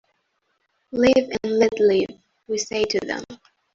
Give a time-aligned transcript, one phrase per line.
[0.93, 2.09] Live and let live,
[2.47, 3.23] we say to them.